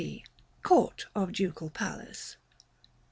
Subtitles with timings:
[0.01, 0.23] C.
[0.63, 2.37] Court of Ducal Palace.